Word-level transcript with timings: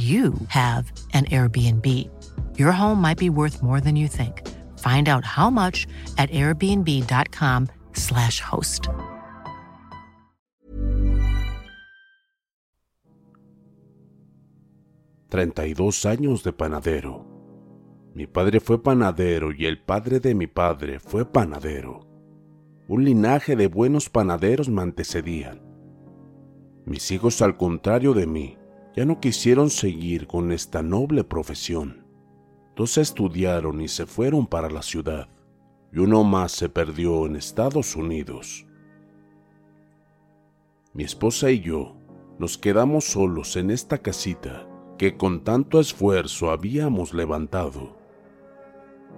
you 0.00 0.32
have 0.48 0.90
an 1.12 1.26
Airbnb. 1.26 2.08
Your 2.56 2.72
home 2.72 3.00
might 3.00 3.18
be 3.18 3.28
worth 3.28 3.62
more 3.62 3.80
than 3.80 3.96
you 3.96 4.08
think. 4.08 4.48
Find 4.78 5.08
out 5.08 5.24
how 5.24 5.50
much 5.50 5.88
at 6.16 6.30
airbnb.com/slash 6.30 8.40
host. 8.40 8.88
Treinta 15.28 15.66
y 15.66 15.74
dos 15.74 16.06
años 16.06 16.42
de 16.42 16.52
panadero. 16.52 17.26
Mi 18.14 18.26
padre 18.26 18.60
fue 18.60 18.82
panadero 18.82 19.52
y 19.52 19.66
el 19.66 19.80
padre 19.80 20.18
de 20.18 20.34
mi 20.34 20.48
padre 20.48 20.98
fue 20.98 21.24
panadero. 21.24 22.00
Un 22.88 23.04
linaje 23.04 23.54
de 23.54 23.68
buenos 23.68 24.10
panaderos 24.10 24.68
me 24.68 24.82
antecedían. 24.82 25.62
Mis 26.84 27.12
hijos, 27.12 27.40
al 27.42 27.56
contrario 27.56 28.12
de 28.14 28.26
mí, 28.26 28.58
ya 28.94 29.04
no 29.04 29.20
quisieron 29.20 29.70
seguir 29.70 30.26
con 30.26 30.52
esta 30.52 30.82
noble 30.82 31.24
profesión. 31.24 32.04
Dos 32.74 32.98
estudiaron 32.98 33.80
y 33.80 33.88
se 33.88 34.06
fueron 34.06 34.46
para 34.46 34.70
la 34.70 34.82
ciudad, 34.82 35.28
y 35.92 35.98
uno 35.98 36.24
más 36.24 36.52
se 36.52 36.68
perdió 36.68 37.26
en 37.26 37.36
Estados 37.36 37.94
Unidos. 37.94 38.66
Mi 40.92 41.04
esposa 41.04 41.50
y 41.50 41.60
yo 41.60 41.96
nos 42.38 42.58
quedamos 42.58 43.04
solos 43.04 43.56
en 43.56 43.70
esta 43.70 43.98
casita 43.98 44.66
que 44.98 45.16
con 45.16 45.44
tanto 45.44 45.78
esfuerzo 45.78 46.50
habíamos 46.50 47.14
levantado. 47.14 47.96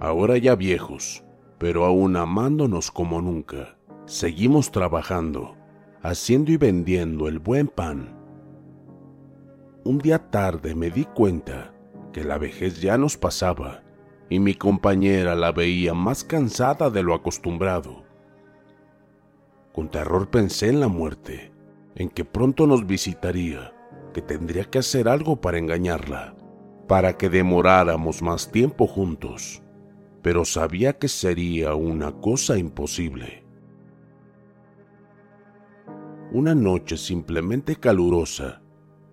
Ahora 0.00 0.36
ya 0.38 0.54
viejos, 0.54 1.24
pero 1.58 1.84
aún 1.84 2.16
amándonos 2.16 2.90
como 2.90 3.20
nunca, 3.20 3.76
seguimos 4.04 4.70
trabajando, 4.70 5.56
haciendo 6.02 6.52
y 6.52 6.56
vendiendo 6.56 7.28
el 7.28 7.38
buen 7.38 7.68
pan 7.68 8.21
un 9.84 9.98
día 9.98 10.30
tarde 10.30 10.74
me 10.74 10.90
di 10.90 11.04
cuenta 11.04 11.72
que 12.12 12.22
la 12.22 12.38
vejez 12.38 12.80
ya 12.80 12.96
nos 12.98 13.16
pasaba 13.16 13.82
y 14.28 14.38
mi 14.38 14.54
compañera 14.54 15.34
la 15.34 15.50
veía 15.50 15.92
más 15.92 16.22
cansada 16.22 16.88
de 16.88 17.02
lo 17.02 17.14
acostumbrado. 17.14 18.04
Con 19.72 19.90
terror 19.90 20.30
pensé 20.30 20.68
en 20.68 20.80
la 20.80 20.88
muerte, 20.88 21.52
en 21.96 22.08
que 22.08 22.24
pronto 22.24 22.66
nos 22.66 22.86
visitaría, 22.86 23.72
que 24.14 24.22
tendría 24.22 24.64
que 24.64 24.78
hacer 24.78 25.08
algo 25.08 25.40
para 25.40 25.58
engañarla, 25.58 26.36
para 26.86 27.16
que 27.16 27.28
demoráramos 27.28 28.22
más 28.22 28.52
tiempo 28.52 28.86
juntos, 28.86 29.62
pero 30.22 30.44
sabía 30.44 30.98
que 30.98 31.08
sería 31.08 31.74
una 31.74 32.12
cosa 32.12 32.56
imposible. 32.56 33.44
Una 36.30 36.54
noche 36.54 36.96
simplemente 36.96 37.76
calurosa, 37.76 38.61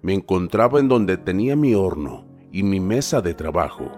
me 0.02 0.14
encontraba 0.14 0.80
en 0.80 0.88
donde 0.88 1.18
tenía 1.18 1.56
mi 1.56 1.76
horno 1.76 2.26
y 2.52 2.64
mi 2.64 2.80
mesa 2.80 3.22
de 3.22 3.34
trabajo. 3.34 3.92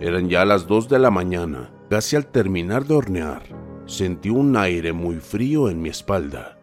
Eran 0.00 0.28
ya 0.28 0.44
las 0.44 0.66
dos 0.66 0.88
de 0.88 0.98
la 0.98 1.10
mañana, 1.10 1.72
casi 1.88 2.16
al 2.16 2.26
terminar 2.26 2.84
de 2.84 2.94
hornear, 2.94 3.42
sentí 3.86 4.28
un 4.28 4.56
aire 4.56 4.92
muy 4.92 5.16
frío 5.16 5.70
en 5.70 5.80
mi 5.80 5.88
espalda. 5.88 6.58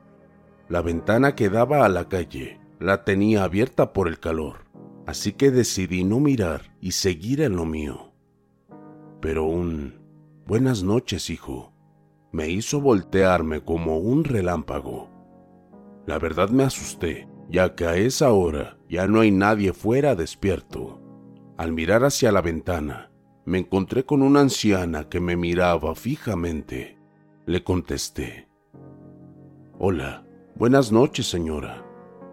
La 0.69 0.81
ventana 0.81 1.35
que 1.35 1.50
daba 1.50 1.85
a 1.85 1.90
la 1.90 2.07
calle 2.07 2.59
la 2.79 3.03
tenía 3.03 3.44
abierta 3.44 3.94
por 3.94 4.07
el 4.07 4.19
calor, 4.19 4.66
así 5.07 5.34
que 5.34 5.51
decidí 5.51 6.03
no 6.03 6.19
mirar 6.19 6.75
y 6.80 6.91
seguir 6.91 7.41
en 7.41 7.56
lo 7.56 7.66
mío. 7.66 8.12
Pero 9.19 9.45
un 9.45 10.00
buenas 10.45 10.84
noches, 10.84 11.30
hijo, 11.30 11.74
me 12.31 12.50
hizo 12.50 12.81
voltearme 12.81 13.62
como 13.62 13.97
un 13.97 14.24
relámpago. 14.24 15.09
La 16.06 16.19
verdad 16.19 16.50
me 16.50 16.63
asusté 16.63 17.28
ya 17.53 17.75
que 17.75 17.86
a 17.86 17.96
esa 17.96 18.31
hora 18.31 18.80
ya 18.90 19.08
no 19.08 19.19
hay 19.19 19.30
nadie 19.30 19.74
fuera 19.74 20.16
despierto. 20.16 21.00
Al 21.56 21.72
mirar 21.72 22.03
hacia 22.03 22.31
la 22.31 22.41
ventana, 22.41 23.12
me 23.46 23.59
encontré 23.59 24.06
con 24.06 24.24
una 24.24 24.40
anciana 24.40 25.08
que 25.08 25.19
me 25.19 25.38
miraba 25.38 25.94
fijamente. 25.94 26.97
Le 27.46 27.63
contesté. 27.63 28.50
Hola, 29.78 30.25
buenas 30.56 30.92
noches 30.92 31.28
señora. 31.28 31.86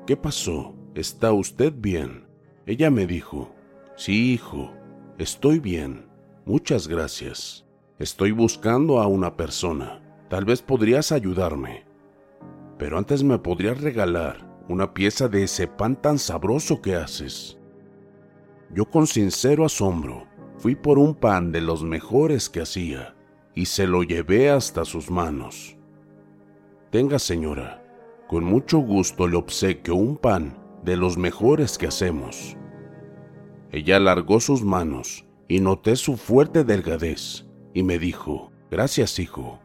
¿Qué 0.07 0.17
pasó? 0.17 0.75
¿Está 0.95 1.35
usted 1.35 1.75
bien? 1.77 2.27
Ella 2.65 2.91
me 2.91 3.07
dijo, 3.07 3.55
sí, 3.97 4.33
hijo, 4.33 4.73
estoy 5.19 5.59
bien. 5.59 6.07
Muchas 6.47 6.89
gracias. 6.89 7.67
Estoy 7.99 8.31
buscando 8.31 9.03
a 9.03 9.07
una 9.07 9.37
persona. 9.37 10.01
Tal 10.31 10.47
vez 10.47 10.63
podrías 10.63 11.13
ayudarme. 11.13 11.85
Pero 12.79 12.97
antes 12.97 13.23
me 13.23 13.39
podrías 13.39 13.83
regalar 13.83 14.50
una 14.71 14.95
pieza 14.95 15.27
de 15.27 15.43
ese 15.43 15.67
pan 15.67 16.01
tan 16.01 16.17
sabroso 16.17 16.81
que 16.81 16.95
haces. 16.95 17.59
Yo 18.73 18.85
con 18.85 19.09
sincero 19.09 19.65
asombro 19.65 20.29
fui 20.59 20.77
por 20.77 20.97
un 20.97 21.17
pan 21.17 21.51
de 21.51 21.61
los 21.61 21.83
mejores 21.83 22.49
que 22.49 22.61
hacía 22.61 23.17
y 23.53 23.67
se 23.67 23.89
lo 23.89 24.05
llevé 24.05 24.49
hasta 24.49 24.85
sus 24.85 25.11
manos. 25.11 25.77
Tenga 26.91 27.19
señora, 27.19 27.85
con 28.29 28.45
mucho 28.45 28.79
gusto 28.79 29.27
le 29.27 29.37
obsequio 29.37 29.97
un 29.97 30.17
pan 30.17 30.57
de 30.85 30.97
los 30.97 31.19
mejores 31.19 31.77
que 31.77 31.89
hacemos. 31.89 32.57
Ella 33.73 33.97
alargó 33.97 34.39
sus 34.39 34.63
manos 34.63 35.27
y 35.49 35.59
noté 35.59 35.97
su 35.97 36.17
fuerte 36.17 36.63
delgadez 36.63 37.45
y 37.75 37.83
me 37.83 37.99
dijo, 37.99 38.53
gracias 38.71 39.19
hijo, 39.19 39.59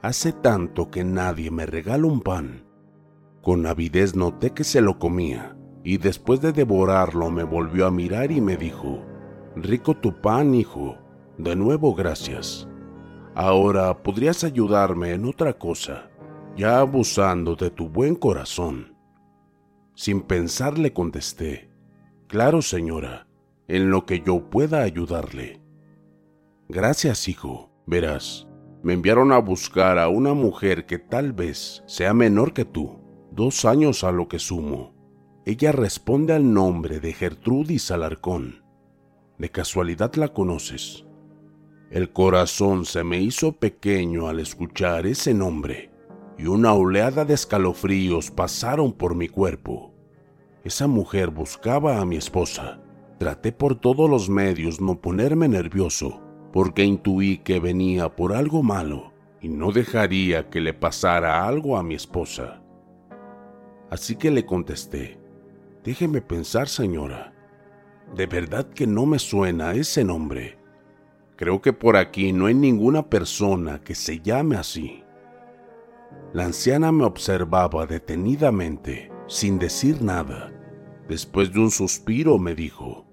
hace 0.00 0.30
tanto 0.30 0.92
que 0.92 1.02
nadie 1.02 1.50
me 1.50 1.66
regala 1.66 2.06
un 2.06 2.20
pan 2.20 2.63
con 3.44 3.66
avidez 3.66 4.16
noté 4.16 4.54
que 4.54 4.64
se 4.64 4.80
lo 4.80 4.98
comía, 4.98 5.54
y 5.84 5.98
después 5.98 6.40
de 6.40 6.52
devorarlo 6.52 7.30
me 7.30 7.44
volvió 7.44 7.86
a 7.86 7.90
mirar 7.90 8.32
y 8.32 8.40
me 8.40 8.56
dijo, 8.56 9.04
Rico 9.54 9.94
tu 9.94 10.20
pan, 10.22 10.54
hijo. 10.54 10.96
De 11.36 11.54
nuevo, 11.54 11.94
gracias. 11.94 12.66
Ahora 13.34 14.02
podrías 14.02 14.44
ayudarme 14.44 15.12
en 15.12 15.26
otra 15.26 15.52
cosa, 15.58 16.10
ya 16.56 16.78
abusando 16.80 17.54
de 17.54 17.70
tu 17.70 17.90
buen 17.90 18.14
corazón. 18.14 18.96
Sin 19.94 20.22
pensar 20.22 20.78
le 20.78 20.94
contesté, 20.94 21.70
Claro, 22.28 22.62
señora, 22.62 23.26
en 23.68 23.90
lo 23.90 24.06
que 24.06 24.22
yo 24.22 24.48
pueda 24.48 24.82
ayudarle. 24.82 25.60
Gracias, 26.70 27.28
hijo. 27.28 27.70
Verás, 27.86 28.48
me 28.82 28.94
enviaron 28.94 29.32
a 29.32 29.38
buscar 29.38 29.98
a 29.98 30.08
una 30.08 30.32
mujer 30.32 30.86
que 30.86 30.98
tal 30.98 31.34
vez 31.34 31.84
sea 31.86 32.14
menor 32.14 32.54
que 32.54 32.64
tú 32.64 33.03
dos 33.34 33.64
años 33.64 34.04
a 34.04 34.12
lo 34.12 34.28
que 34.28 34.38
sumo, 34.38 34.94
ella 35.44 35.72
responde 35.72 36.32
al 36.32 36.52
nombre 36.52 37.00
de 37.00 37.12
Gertrudis 37.12 37.90
Alarcón. 37.90 38.64
De 39.38 39.50
casualidad 39.50 40.14
la 40.14 40.28
conoces. 40.28 41.04
El 41.90 42.12
corazón 42.12 42.86
se 42.86 43.04
me 43.04 43.20
hizo 43.20 43.52
pequeño 43.52 44.28
al 44.28 44.40
escuchar 44.40 45.06
ese 45.06 45.34
nombre 45.34 45.90
y 46.38 46.46
una 46.46 46.72
oleada 46.72 47.24
de 47.24 47.34
escalofríos 47.34 48.30
pasaron 48.30 48.92
por 48.92 49.14
mi 49.14 49.28
cuerpo. 49.28 49.92
Esa 50.64 50.86
mujer 50.86 51.30
buscaba 51.30 52.00
a 52.00 52.04
mi 52.04 52.16
esposa. 52.16 52.80
Traté 53.18 53.52
por 53.52 53.76
todos 53.76 54.08
los 54.08 54.28
medios 54.28 54.80
no 54.80 55.00
ponerme 55.00 55.46
nervioso, 55.46 56.20
porque 56.52 56.84
intuí 56.84 57.38
que 57.38 57.60
venía 57.60 58.16
por 58.16 58.32
algo 58.32 58.62
malo 58.62 59.12
y 59.40 59.48
no 59.48 59.72
dejaría 59.72 60.48
que 60.48 60.60
le 60.60 60.72
pasara 60.72 61.46
algo 61.46 61.76
a 61.76 61.82
mi 61.82 61.94
esposa. 61.94 62.63
Así 63.94 64.16
que 64.16 64.32
le 64.32 64.44
contesté, 64.44 65.20
déjeme 65.84 66.20
pensar 66.20 66.68
señora, 66.68 67.32
de 68.16 68.26
verdad 68.26 68.66
que 68.66 68.88
no 68.88 69.06
me 69.06 69.20
suena 69.20 69.72
ese 69.74 70.02
nombre. 70.02 70.58
Creo 71.36 71.62
que 71.62 71.72
por 71.72 71.96
aquí 71.96 72.32
no 72.32 72.46
hay 72.46 72.54
ninguna 72.54 73.08
persona 73.08 73.84
que 73.84 73.94
se 73.94 74.18
llame 74.18 74.56
así. 74.56 75.04
La 76.32 76.44
anciana 76.44 76.90
me 76.90 77.04
observaba 77.04 77.86
detenidamente, 77.86 79.12
sin 79.28 79.60
decir 79.60 80.02
nada. 80.02 80.52
Después 81.08 81.52
de 81.52 81.60
un 81.60 81.70
suspiro 81.70 82.36
me 82.36 82.56
dijo, 82.56 83.06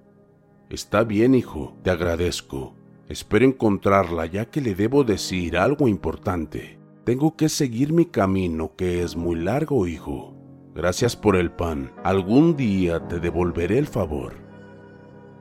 Está 0.72 1.04
bien, 1.04 1.36
hijo, 1.36 1.78
te 1.84 1.92
agradezco. 1.92 2.76
Espero 3.08 3.46
encontrarla 3.46 4.26
ya 4.26 4.50
que 4.50 4.62
le 4.62 4.74
debo 4.74 5.04
decir 5.04 5.58
algo 5.58 5.88
importante. 5.88 6.80
Tengo 7.04 7.36
que 7.38 7.50
seguir 7.50 7.94
mi 7.94 8.08
camino 8.08 8.76
que 8.76 9.04
es 9.04 9.16
muy 9.16 9.36
largo, 9.36 9.86
hijo. 9.86 10.41
Gracias 10.74 11.16
por 11.16 11.36
el 11.36 11.52
pan. 11.52 11.92
Algún 12.04 12.56
día 12.56 13.08
te 13.08 13.20
devolveré 13.20 13.78
el 13.78 13.88
favor. 13.88 14.34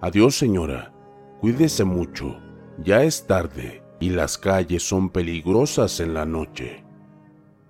Adiós, 0.01 0.37
señora. 0.37 0.93
Cuídese 1.41 1.85
mucho. 1.85 2.39
Ya 2.83 3.03
es 3.03 3.27
tarde 3.27 3.83
y 4.01 4.11
las 4.11 4.39
calles 4.39 4.83
son 4.83 5.11
peligrosas 5.11 6.01
en 6.01 6.15
la 6.15 6.27
noche. 6.27 6.85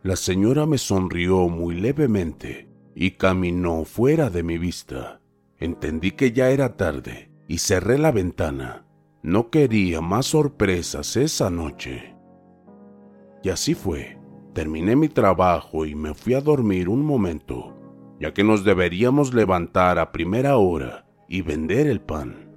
La 0.03 0.17
señora 0.17 0.65
me 0.65 0.79
sonrió 0.79 1.49
muy 1.49 1.75
levemente 1.75 2.69
y 2.95 3.13
caminó 3.13 3.85
fuera 3.85 4.31
de 4.31 4.43
mi 4.43 4.57
vista. 4.57 5.21
Entendí 5.59 6.13
que 6.13 6.33
ya 6.33 6.51
era 6.51 6.77
tarde 6.77 7.31
y 7.49 7.59
cerré 7.59 7.99
la 7.99 8.13
ventana. 8.13 8.87
No 9.23 9.51
quería 9.51 10.01
más 10.01 10.27
sorpresas 10.27 11.17
esa 11.17 11.51
noche. 11.51 12.15
Y 13.43 13.51
así 13.51 13.75
fue. 13.75 14.20
Terminé 14.53 14.97
mi 14.97 15.09
trabajo 15.09 15.87
y 15.87 15.95
me 15.95 16.13
fui 16.13 16.35
a 16.35 16.41
dormir 16.41 16.89
un 16.89 17.05
momento, 17.05 17.77
ya 18.19 18.35
que 18.35 18.43
nos 18.43 18.65
deberíamos 18.65 19.33
levantar 19.33 19.99
a 19.99 20.11
primera 20.11 20.57
hora 20.57 21.07
y 21.29 21.43
vender 21.43 21.87
el 21.87 22.01
pan. 22.01 22.51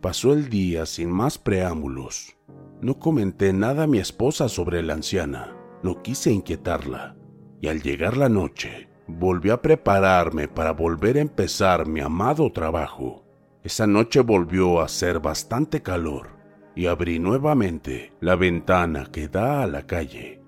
Pasó 0.00 0.32
el 0.32 0.48
día 0.48 0.86
sin 0.86 1.10
más 1.10 1.38
preámbulos. 1.38 2.36
No 2.80 2.98
comenté 2.98 3.52
nada 3.52 3.84
a 3.84 3.86
mi 3.86 3.98
esposa 3.98 4.48
sobre 4.48 4.82
la 4.82 4.94
anciana, 4.94 5.56
no 5.82 6.02
quise 6.02 6.32
inquietarla, 6.32 7.16
y 7.60 7.68
al 7.68 7.80
llegar 7.82 8.16
la 8.16 8.28
noche, 8.28 8.88
volví 9.06 9.50
a 9.50 9.62
prepararme 9.62 10.48
para 10.48 10.72
volver 10.72 11.16
a 11.16 11.20
empezar 11.20 11.86
mi 11.86 12.00
amado 12.00 12.50
trabajo. 12.50 13.24
Esa 13.62 13.86
noche 13.86 14.20
volvió 14.20 14.80
a 14.80 14.88
ser 14.88 15.20
bastante 15.20 15.82
calor 15.82 16.40
y 16.74 16.86
abrí 16.86 17.18
nuevamente 17.18 18.12
la 18.20 18.36
ventana 18.36 19.06
que 19.12 19.28
da 19.28 19.62
a 19.62 19.66
la 19.66 19.86
calle. 19.86 20.39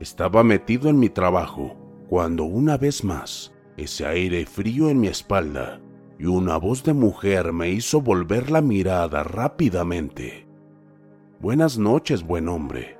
Estaba 0.00 0.44
metido 0.44 0.90
en 0.90 0.98
mi 0.98 1.08
trabajo 1.08 1.76
cuando 2.08 2.44
una 2.44 2.76
vez 2.76 3.02
más 3.02 3.54
ese 3.76 4.06
aire 4.06 4.44
frío 4.46 4.90
en 4.90 5.00
mi 5.00 5.08
espalda 5.08 5.80
y 6.18 6.26
una 6.26 6.56
voz 6.56 6.84
de 6.84 6.92
mujer 6.92 7.52
me 7.52 7.70
hizo 7.70 8.00
volver 8.00 8.50
la 8.50 8.60
mirada 8.60 9.22
rápidamente. 9.22 10.46
Buenas 11.40 11.78
noches, 11.78 12.22
buen 12.22 12.48
hombre. 12.48 12.98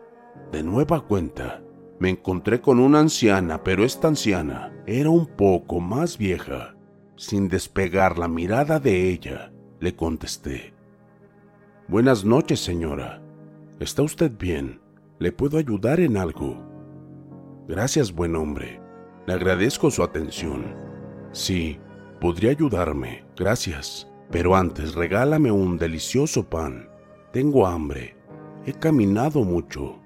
De 0.53 0.63
nueva 0.63 1.01
cuenta, 1.01 1.63
me 1.99 2.11
encontré 2.11 2.61
con 2.61 2.79
una 2.79 3.01
anciana, 3.01 3.63
pero 3.63 3.85
esta 3.85 4.09
anciana 4.09 4.73
era 4.87 5.11
un 5.11 5.27
poco 5.27 5.81
más 5.81 6.19
vieja. 6.19 6.77
Sin 7.17 7.49
despegar 7.49 8.19
la 8.19 8.29
mirada 8.29 8.79
de 8.79 9.11
ella, 9.11 9.53
le 9.81 9.97
contesté. 9.97 10.75
Buenas 11.89 12.25
noches, 12.25 12.61
señora. 12.61 13.23
¿Está 13.81 14.03
usted 14.03 14.33
bien? 14.39 14.81
¿Le 15.19 15.33
puedo 15.33 15.57
ayudar 15.57 16.01
en 16.01 16.19
algo? 16.19 16.76
Gracias, 17.69 18.13
buen 18.13 18.37
hombre. 18.37 18.81
Le 19.27 19.35
agradezco 19.35 19.91
su 19.91 20.05
atención. 20.05 20.77
Sí, 21.33 21.81
podría 22.21 22.51
ayudarme, 22.53 23.25
gracias. 23.37 24.09
Pero 24.31 24.55
antes 24.55 24.95
regálame 24.95 25.51
un 25.51 25.77
delicioso 25.77 26.49
pan. 26.49 26.89
Tengo 27.33 27.67
hambre. 27.67 28.17
He 28.65 28.73
caminado 28.73 29.43
mucho. 29.43 30.01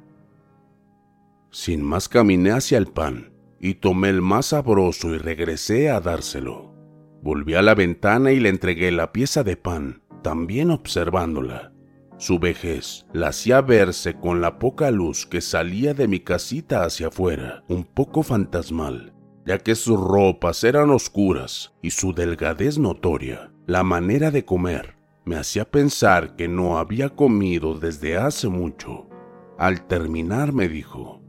Sin 1.50 1.82
más 1.82 2.08
caminé 2.08 2.50
hacia 2.50 2.78
el 2.78 2.86
pan 2.86 3.32
y 3.58 3.74
tomé 3.74 4.08
el 4.08 4.22
más 4.22 4.46
sabroso 4.46 5.14
y 5.14 5.18
regresé 5.18 5.90
a 5.90 6.00
dárselo. 6.00 6.74
Volví 7.22 7.54
a 7.54 7.62
la 7.62 7.74
ventana 7.74 8.32
y 8.32 8.40
le 8.40 8.48
entregué 8.48 8.90
la 8.90 9.12
pieza 9.12 9.44
de 9.44 9.56
pan, 9.56 10.02
también 10.22 10.70
observándola. 10.70 11.72
Su 12.20 12.38
vejez 12.38 13.06
la 13.14 13.28
hacía 13.28 13.62
verse 13.62 14.12
con 14.12 14.42
la 14.42 14.58
poca 14.58 14.90
luz 14.90 15.24
que 15.24 15.40
salía 15.40 15.94
de 15.94 16.06
mi 16.06 16.20
casita 16.20 16.84
hacia 16.84 17.06
afuera, 17.06 17.64
un 17.66 17.82
poco 17.82 18.22
fantasmal, 18.22 19.14
ya 19.46 19.56
que 19.56 19.74
sus 19.74 19.98
ropas 19.98 20.62
eran 20.64 20.90
oscuras 20.90 21.72
y 21.80 21.92
su 21.92 22.12
delgadez 22.12 22.76
notoria. 22.76 23.50
La 23.66 23.84
manera 23.84 24.30
de 24.30 24.44
comer 24.44 24.96
me 25.24 25.36
hacía 25.36 25.70
pensar 25.70 26.36
que 26.36 26.46
no 26.46 26.76
había 26.76 27.08
comido 27.08 27.80
desde 27.80 28.18
hace 28.18 28.48
mucho. 28.48 29.08
Al 29.56 29.86
terminar 29.86 30.52
me 30.52 30.68
dijo, 30.68 31.22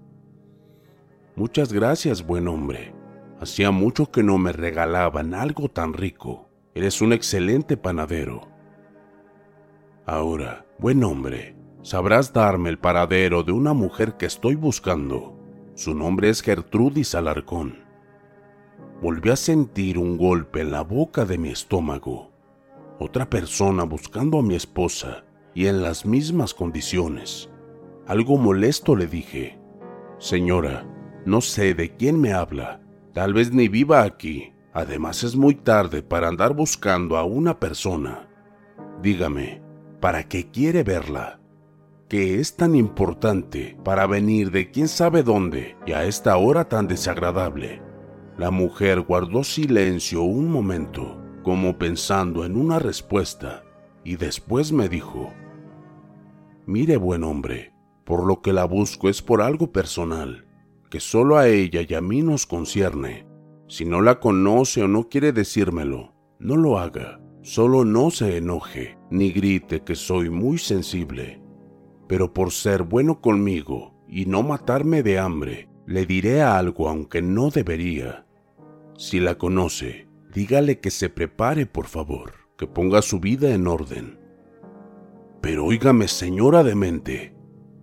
Muchas 1.38 1.71
gracias, 1.71 2.27
buen 2.27 2.49
hombre. 2.49 2.93
Hacía 3.39 3.71
mucho 3.71 4.11
que 4.11 4.23
no 4.23 4.38
me 4.38 4.51
regalaban 4.51 5.35
algo 5.35 5.69
tan 5.69 5.93
rico. 5.93 6.49
Eres 6.75 7.01
un 7.01 7.13
excelente 7.13 7.77
panadero. 7.77 8.41
Ahora, 10.05 10.65
buen 10.81 11.04
hombre, 11.04 11.56
sabrás 11.83 12.33
darme 12.33 12.69
el 12.69 12.80
paradero 12.80 13.44
de 13.44 13.51
una 13.51 13.72
mujer 13.72 14.18
que 14.18 14.25
estoy 14.25 14.56
buscando. 14.56 15.38
Su 15.75 15.94
nombre 15.94 16.30
es 16.30 16.42
Gertrudis 16.42 17.13
Alarcón. 17.13 17.83
Volví 19.00 19.30
a 19.30 19.36
sentir 19.36 20.00
un 20.00 20.18
golpe 20.18 20.62
en 20.62 20.72
la 20.72 20.81
boca 20.81 21.24
de 21.24 21.38
mi 21.38 21.50
estómago. 21.50 22.32
Otra 22.98 23.29
persona 23.29 23.84
buscando 23.84 24.39
a 24.39 24.41
mi 24.41 24.55
esposa 24.55 25.24
y 25.53 25.67
en 25.67 25.84
las 25.84 26.03
mismas 26.03 26.55
condiciones. 26.55 27.51
Algo 28.08 28.38
molesto 28.38 28.96
le 28.96 29.05
dije, 29.05 29.60
Señora, 30.17 30.88
no 31.27 31.41
sé 31.41 31.75
de 31.75 31.96
quién 31.96 32.20
me 32.20 32.34
habla. 32.34 32.82
Tal 33.13 33.36
vez 33.36 33.53
ni 33.53 33.67
viva 33.67 34.01
aquí. 34.01 34.53
Además 34.74 35.24
es 35.24 35.36
muy 35.36 35.53
tarde 35.53 36.01
para 36.01 36.27
andar 36.27 36.55
buscando 36.55 37.17
a 37.17 37.24
una 37.24 37.60
persona. 37.60 38.27
Dígame, 39.03 39.62
¿para 40.01 40.27
qué 40.27 40.50
quiere 40.51 40.84
verla? 40.84 41.39
¿Qué 42.10 42.41
es 42.41 42.58
tan 42.58 42.75
importante 42.75 43.77
para 43.86 44.05
venir 44.08 44.51
de 44.51 44.70
quién 44.70 44.89
sabe 44.89 45.24
dónde 45.24 45.77
y 45.86 45.93
a 45.93 46.03
esta 46.03 46.36
hora 46.36 46.67
tan 46.67 46.89
desagradable? 46.89 47.81
La 48.38 48.51
mujer 48.51 49.00
guardó 49.01 49.46
silencio 49.46 50.24
un 50.24 50.51
momento, 50.51 51.22
como 51.43 51.77
pensando 51.77 52.43
en 52.43 52.58
una 52.58 52.79
respuesta, 52.79 53.63
y 54.03 54.17
después 54.17 54.74
me 54.74 54.89
dijo, 54.89 55.31
Mire, 56.65 56.98
buen 56.98 57.24
hombre, 57.24 57.74
por 58.03 58.25
lo 58.25 58.41
que 58.41 58.51
la 58.51 58.65
busco 58.65 59.08
es 59.08 59.22
por 59.22 59.41
algo 59.41 59.72
personal 59.72 60.48
que 60.91 61.00
solo 61.00 61.38
a 61.38 61.48
ella 61.48 61.86
y 61.88 61.93
a 61.93 62.01
mí 62.01 62.22
nos 62.22 62.46
concierne. 62.46 63.25
Si 63.70 63.86
no 63.86 64.01
la 64.01 64.20
conoce 64.20 64.84
o 64.84 64.89
no 64.89 65.08
quiere 65.08 65.31
decírmelo, 65.31 66.13
no 66.38 66.58
lo 66.58 66.77
haga. 66.77 67.21
Solo 67.41 67.86
no 67.86 68.12
se 68.12 68.38
enoje, 68.38 68.98
ni 69.10 69.31
grite 69.31 69.81
que 69.81 69.95
soy 69.95 70.29
muy 70.29 70.60
sensible. 70.60 71.41
Pero 72.07 72.33
por 72.33 72.51
ser 72.51 72.83
bueno 72.83 73.19
conmigo 73.19 73.95
y 74.07 74.25
no 74.25 74.43
matarme 74.43 75.01
de 75.01 75.17
hambre, 75.17 75.67
le 75.88 76.05
diré 76.05 76.43
algo 76.43 76.88
aunque 76.88 77.21
no 77.21 77.50
debería. 77.50 78.25
Si 78.95 79.19
la 79.19 79.39
conoce, 79.39 80.07
dígale 80.33 80.79
que 80.79 80.91
se 80.91 81.10
prepare, 81.10 81.65
por 81.65 81.88
favor, 81.88 82.33
que 82.57 82.67
ponga 82.67 83.01
su 83.01 83.19
vida 83.19 83.53
en 83.53 83.65
orden. 83.65 84.19
Pero 85.41 85.65
óigame, 85.65 86.07
señora 86.07 86.63
demente, 86.63 87.33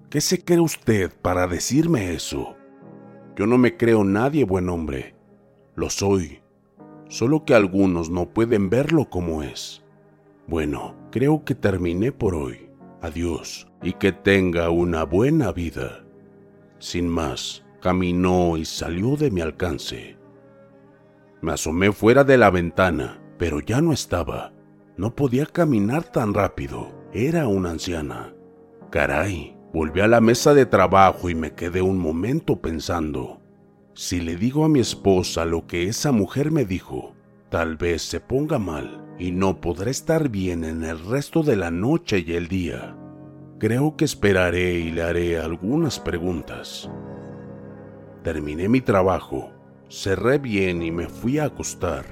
¿qué 0.08 0.20
se 0.20 0.44
cree 0.44 0.60
usted 0.60 1.12
para 1.20 1.48
decirme 1.48 2.14
eso? 2.14 2.54
Yo 3.36 3.46
no 3.46 3.58
me 3.58 3.76
creo 3.76 4.04
nadie 4.04 4.44
buen 4.44 4.68
hombre. 4.68 5.16
Lo 5.74 5.90
soy. 5.90 6.40
Solo 7.08 7.44
que 7.44 7.54
algunos 7.54 8.10
no 8.10 8.28
pueden 8.30 8.70
verlo 8.70 9.08
como 9.08 9.42
es. 9.42 9.82
Bueno, 10.46 10.94
creo 11.10 11.44
que 11.44 11.54
terminé 11.54 12.12
por 12.12 12.34
hoy. 12.34 12.68
Adiós 13.00 13.68
y 13.82 13.92
que 13.92 14.12
tenga 14.12 14.70
una 14.70 15.04
buena 15.04 15.52
vida. 15.52 16.04
Sin 16.78 17.08
más, 17.08 17.64
caminó 17.80 18.56
y 18.56 18.64
salió 18.64 19.16
de 19.16 19.30
mi 19.30 19.40
alcance. 19.40 20.16
Me 21.40 21.52
asomé 21.52 21.92
fuera 21.92 22.24
de 22.24 22.36
la 22.36 22.50
ventana, 22.50 23.20
pero 23.38 23.60
ya 23.60 23.80
no 23.80 23.92
estaba. 23.92 24.52
No 24.96 25.14
podía 25.14 25.46
caminar 25.46 26.04
tan 26.04 26.34
rápido. 26.34 26.90
Era 27.12 27.46
una 27.46 27.70
anciana. 27.70 28.34
Caray, 28.90 29.56
volví 29.72 30.00
a 30.00 30.08
la 30.08 30.20
mesa 30.20 30.54
de 30.54 30.66
trabajo 30.66 31.30
y 31.30 31.34
me 31.34 31.54
quedé 31.54 31.80
un 31.80 31.98
momento 31.98 32.60
pensando. 32.60 33.38
Si 34.00 34.20
le 34.20 34.36
digo 34.36 34.64
a 34.64 34.68
mi 34.68 34.78
esposa 34.78 35.44
lo 35.44 35.66
que 35.66 35.88
esa 35.88 36.12
mujer 36.12 36.52
me 36.52 36.64
dijo, 36.64 37.16
tal 37.48 37.76
vez 37.76 38.00
se 38.02 38.20
ponga 38.20 38.60
mal 38.60 39.04
y 39.18 39.32
no 39.32 39.60
podré 39.60 39.90
estar 39.90 40.28
bien 40.28 40.62
en 40.62 40.84
el 40.84 41.04
resto 41.04 41.42
de 41.42 41.56
la 41.56 41.72
noche 41.72 42.22
y 42.24 42.34
el 42.34 42.46
día. 42.46 42.96
Creo 43.58 43.96
que 43.96 44.04
esperaré 44.04 44.74
y 44.74 44.92
le 44.92 45.02
haré 45.02 45.40
algunas 45.40 45.98
preguntas. 45.98 46.88
Terminé 48.22 48.68
mi 48.68 48.80
trabajo, 48.80 49.50
cerré 49.88 50.38
bien 50.38 50.80
y 50.80 50.92
me 50.92 51.08
fui 51.08 51.40
a 51.40 51.46
acostar. 51.46 52.04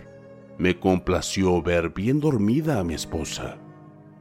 Me 0.59 0.81
complació 0.81 1.63
ver 1.63 1.91
bien 1.91 2.19
dormida 2.19 2.81
a 2.81 2.85
mi 2.85 2.95
esposa. 2.95 3.59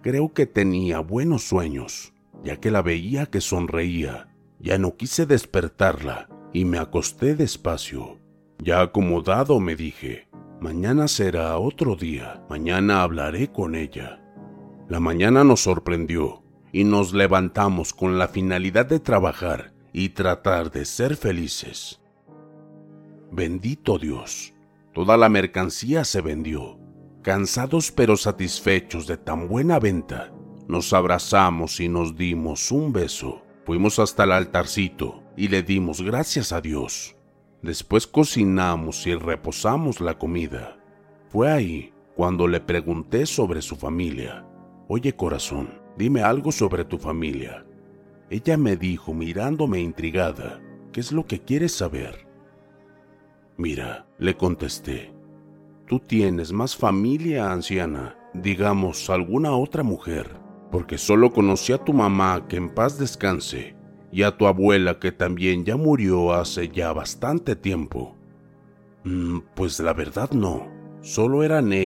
Creo 0.03 0.33
que 0.33 0.45
tenía 0.45 0.99
buenos 0.99 1.47
sueños, 1.47 2.13
ya 2.43 2.57
que 2.57 2.69
la 2.69 2.83
veía 2.83 3.25
que 3.25 3.41
sonreía. 3.41 4.27
Ya 4.59 4.77
no 4.77 4.95
quise 4.97 5.25
despertarla 5.25 6.29
y 6.55 6.63
me 6.63 6.77
acosté 6.77 7.35
despacio. 7.35 8.17
Ya 8.59 8.79
acomodado 8.79 9.59
me 9.59 9.75
dije, 9.75 10.29
mañana 10.61 11.09
será 11.09 11.57
otro 11.57 11.97
día, 11.97 12.45
mañana 12.49 13.03
hablaré 13.03 13.51
con 13.51 13.75
ella. 13.75 14.21
La 14.87 15.01
mañana 15.01 15.43
nos 15.43 15.63
sorprendió 15.63 16.43
y 16.71 16.85
nos 16.85 17.13
levantamos 17.13 17.93
con 17.93 18.17
la 18.17 18.29
finalidad 18.29 18.85
de 18.85 19.01
trabajar 19.01 19.73
y 19.91 20.09
tratar 20.09 20.71
de 20.71 20.85
ser 20.85 21.17
felices. 21.17 21.99
Bendito 23.33 23.97
Dios, 23.97 24.53
toda 24.93 25.17
la 25.17 25.27
mercancía 25.27 26.05
se 26.05 26.21
vendió. 26.21 26.79
Cansados 27.21 27.91
pero 27.91 28.15
satisfechos 28.15 29.07
de 29.07 29.17
tan 29.17 29.49
buena 29.49 29.77
venta, 29.77 30.31
nos 30.69 30.93
abrazamos 30.93 31.81
y 31.81 31.89
nos 31.89 32.15
dimos 32.15 32.71
un 32.71 32.93
beso. 32.93 33.41
Fuimos 33.65 33.99
hasta 33.99 34.23
el 34.23 34.31
altarcito 34.31 35.24
y 35.37 35.47
le 35.47 35.63
dimos 35.63 36.01
gracias 36.01 36.51
a 36.51 36.61
Dios. 36.61 37.15
Después 37.61 38.07
cocinamos 38.07 39.05
y 39.07 39.15
reposamos 39.15 39.99
la 39.99 40.17
comida. 40.17 40.77
Fue 41.29 41.51
ahí 41.51 41.93
cuando 42.15 42.47
le 42.47 42.59
pregunté 42.59 43.25
sobre 43.25 43.61
su 43.61 43.75
familia. 43.75 44.45
Oye 44.87 45.13
corazón, 45.13 45.81
dime 45.97 46.21
algo 46.21 46.51
sobre 46.51 46.85
tu 46.85 46.97
familia. 46.97 47.65
Ella 48.29 48.57
me 48.57 48.75
dijo 48.77 49.13
mirándome 49.13 49.79
intrigada, 49.79 50.61
¿qué 50.91 50.99
es 50.99 51.11
lo 51.11 51.25
que 51.25 51.41
quieres 51.41 51.73
saber? 51.73 52.27
Mira, 53.57 54.07
le 54.17 54.35
contesté, 54.35 55.13
tú 55.87 55.99
tienes 55.99 56.51
más 56.51 56.75
familia 56.75 57.51
anciana, 57.51 58.17
digamos 58.33 59.09
alguna 59.09 59.55
otra 59.55 59.83
mujer, 59.83 60.29
porque 60.71 60.97
solo 60.97 61.31
conocí 61.31 61.73
a 61.73 61.77
tu 61.77 61.93
mamá 61.93 62.47
que 62.47 62.57
en 62.57 62.69
paz 62.69 62.97
descanse 62.97 63.75
y 64.15 64.23
a 64.23 64.31
tu 64.31 64.47
abuela 64.47 64.97
que 64.97 65.11
también 65.11 65.65
ya 65.65 65.75
murió 65.75 66.33
hace 66.33 66.69
ya 66.69 66.93
bastante 66.93 67.57
tiempo. 67.57 68.15
Mm, 69.03 69.39
pues 69.55 69.81
la 69.81 69.91
verdad 69.91 70.31
no, 70.31 70.71
solo 71.01 71.43
eran. 71.43 71.83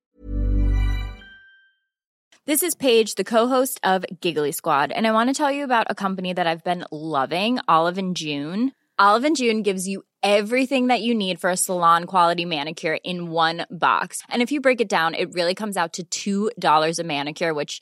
This 2.46 2.62
is 2.62 2.76
Paige, 2.76 3.16
the 3.16 3.24
co-host 3.24 3.80
of 3.84 4.06
Giggly 4.22 4.52
Squad, 4.52 4.92
and 4.92 5.08
I 5.08 5.12
want 5.12 5.30
to 5.30 5.34
tell 5.34 5.52
you 5.52 5.64
about 5.64 5.88
a 5.90 5.96
company 5.96 6.34
that 6.34 6.46
I've 6.46 6.64
been 6.64 6.86
loving, 6.92 7.60
Olive 7.68 7.98
and 7.98 8.16
June. 8.16 8.74
Olive 9.00 9.26
and 9.26 9.36
June 9.36 9.64
gives 9.64 9.88
you 9.88 10.04
everything 10.22 10.88
that 10.88 11.02
you 11.02 11.16
need 11.16 11.40
for 11.40 11.50
a 11.50 11.58
salon 11.58 12.06
quality 12.06 12.46
manicure 12.46 13.00
in 13.04 13.32
one 13.32 13.66
box. 13.72 14.22
And 14.30 14.44
if 14.44 14.52
you 14.52 14.62
break 14.62 14.82
it 14.82 14.90
down, 14.90 15.16
it 15.16 15.34
really 15.34 15.56
comes 15.56 15.78
out 15.78 16.00
to 16.12 16.52
$2 16.52 17.00
a 17.00 17.04
manicure, 17.04 17.54
which 17.54 17.82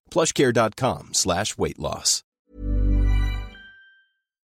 plushcare.com 0.11 1.13
slash 1.13 1.55
weight 1.57 1.77
loss. 1.79 2.23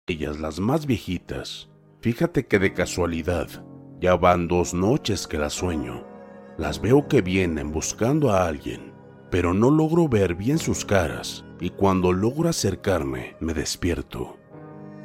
Ellas, 0.07 0.39
las 0.39 0.59
más 0.59 0.85
viejitas. 0.85 1.69
Fíjate 2.01 2.45
que 2.47 2.59
de 2.59 2.73
casualidad, 2.73 3.47
ya 4.01 4.15
van 4.15 4.47
dos 4.47 4.73
noches 4.73 5.27
que 5.27 5.37
las 5.37 5.53
sueño. 5.53 6.05
Las 6.57 6.81
veo 6.81 7.07
que 7.07 7.21
vienen 7.21 7.71
buscando 7.71 8.31
a 8.31 8.47
alguien, 8.47 8.93
pero 9.29 9.53
no 9.53 9.69
logro 9.69 10.09
ver 10.09 10.35
bien 10.35 10.57
sus 10.57 10.83
caras 10.83 11.45
y 11.59 11.69
cuando 11.69 12.11
logro 12.11 12.49
acercarme 12.49 13.37
me 13.39 13.53
despierto. 13.53 14.37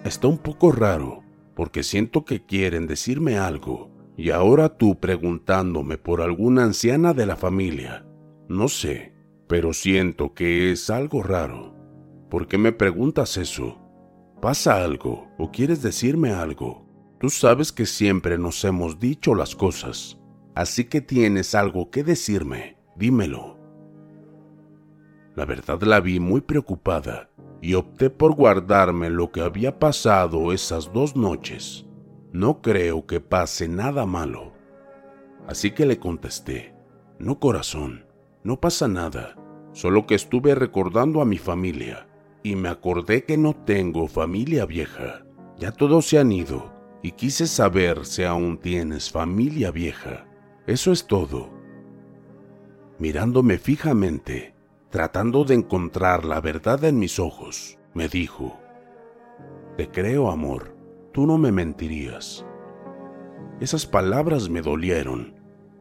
Está 0.04 0.26
un 0.28 0.38
poco 0.38 0.72
raro 0.72 1.22
porque 1.54 1.82
siento 1.82 2.24
que 2.24 2.44
quieren 2.44 2.86
decirme 2.86 3.38
algo 3.38 3.90
y 4.16 4.30
ahora 4.30 4.76
tú 4.76 4.98
preguntándome 4.98 5.98
por 5.98 6.22
alguna 6.22 6.64
anciana 6.64 7.12
de 7.12 7.26
la 7.26 7.36
familia. 7.36 8.06
No 8.48 8.68
sé, 8.68 9.12
pero 9.46 9.72
siento 9.72 10.34
que 10.34 10.72
es 10.72 10.90
algo 10.90 11.22
raro. 11.22 11.74
¿Por 12.30 12.48
qué 12.48 12.58
me 12.58 12.72
preguntas 12.72 13.36
eso? 13.36 13.78
¿Pasa 14.40 14.82
algo 14.82 15.28
o 15.38 15.50
quieres 15.50 15.82
decirme 15.82 16.30
algo? 16.30 16.86
Tú 17.18 17.30
sabes 17.30 17.72
que 17.72 17.86
siempre 17.86 18.38
nos 18.38 18.64
hemos 18.64 18.98
dicho 18.98 19.34
las 19.34 19.56
cosas, 19.56 20.18
así 20.54 20.84
que 20.84 21.00
tienes 21.00 21.54
algo 21.54 21.90
que 21.90 22.04
decirme, 22.04 22.76
dímelo. 22.96 23.58
La 25.34 25.44
verdad 25.44 25.82
la 25.82 26.00
vi 26.00 26.18
muy 26.18 26.40
preocupada 26.40 27.30
y 27.60 27.74
opté 27.74 28.10
por 28.10 28.34
guardarme 28.34 29.10
lo 29.10 29.32
que 29.32 29.42
había 29.42 29.78
pasado 29.78 30.52
esas 30.52 30.92
dos 30.92 31.16
noches. 31.16 31.86
No 32.32 32.60
creo 32.60 33.06
que 33.06 33.20
pase 33.20 33.68
nada 33.68 34.06
malo. 34.06 34.52
Así 35.46 35.70
que 35.70 35.86
le 35.86 35.98
contesté, 35.98 36.74
no 37.18 37.38
corazón, 37.38 38.05
no 38.46 38.60
pasa 38.60 38.86
nada, 38.86 39.34
solo 39.72 40.06
que 40.06 40.14
estuve 40.14 40.54
recordando 40.54 41.20
a 41.20 41.24
mi 41.24 41.36
familia 41.36 42.06
y 42.44 42.54
me 42.54 42.68
acordé 42.68 43.24
que 43.24 43.36
no 43.36 43.54
tengo 43.54 44.06
familia 44.06 44.64
vieja. 44.66 45.26
Ya 45.58 45.72
todos 45.72 46.06
se 46.06 46.20
han 46.20 46.30
ido 46.30 46.72
y 47.02 47.10
quise 47.10 47.48
saber 47.48 48.06
si 48.06 48.22
aún 48.22 48.58
tienes 48.58 49.10
familia 49.10 49.72
vieja. 49.72 50.28
Eso 50.64 50.92
es 50.92 51.08
todo. 51.08 51.50
Mirándome 53.00 53.58
fijamente, 53.58 54.54
tratando 54.90 55.44
de 55.44 55.54
encontrar 55.54 56.24
la 56.24 56.40
verdad 56.40 56.84
en 56.84 57.00
mis 57.00 57.18
ojos, 57.18 57.80
me 57.94 58.08
dijo, 58.08 58.60
Te 59.76 59.90
creo, 59.90 60.30
amor, 60.30 60.76
tú 61.12 61.26
no 61.26 61.36
me 61.36 61.50
mentirías. 61.50 62.46
Esas 63.58 63.86
palabras 63.86 64.48
me 64.48 64.62
dolieron 64.62 65.35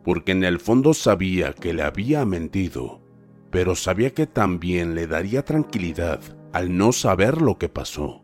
porque 0.06 0.34
en 0.34 0.44
el 0.44 0.60
fondo 0.60 0.94
sabía 0.94 1.54
que 1.54 1.74
le 1.74 1.82
había 1.82 2.26
mentido, 2.26 3.02
pero 3.50 3.76
sabía 3.76 4.14
que 4.14 4.28
también 4.28 4.94
le 4.94 5.08
daría 5.08 5.44
tranquilidad 5.44 6.22
al 6.54 6.78
no 6.78 6.92
saber 6.92 7.42
lo 7.42 7.58
que 7.58 7.70
pasó. 7.70 8.22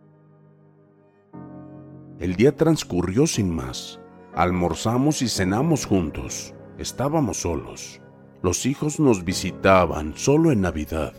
El 2.20 2.36
día 2.36 2.56
transcurrió 2.56 3.26
sin 3.26 3.50
más. 3.50 4.00
Almorzamos 4.36 5.24
y 5.24 5.28
cenamos 5.28 5.88
juntos. 5.88 6.54
Estábamos 6.78 7.38
solos. 7.38 8.00
Los 8.44 8.68
hijos 8.68 9.00
nos 9.00 9.26
visitaban 9.26 10.14
solo 10.16 10.52
en 10.52 10.62
Navidad, 10.62 11.14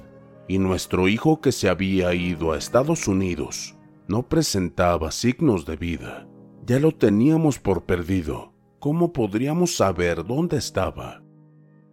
y 0.46 0.58
nuestro 0.58 1.08
hijo 1.08 1.40
que 1.40 1.50
se 1.50 1.68
había 1.68 2.14
ido 2.14 2.52
a 2.52 2.58
Estados 2.58 3.08
Unidos 3.08 3.76
no 4.06 4.28
presentaba 4.28 5.10
signos 5.10 5.66
de 5.66 5.76
vida. 5.76 6.28
Ya 6.64 6.78
lo 6.78 6.92
teníamos 6.92 7.58
por 7.58 7.84
perdido 7.84 8.51
¿cómo 8.82 9.12
podríamos 9.12 9.76
saber 9.76 10.24
dónde 10.24 10.56
estaba? 10.56 11.22